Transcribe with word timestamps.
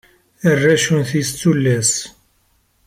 Arrac 0.49 0.85
unti-is 0.95 1.29
d 1.33 1.37
tullas. 1.39 1.91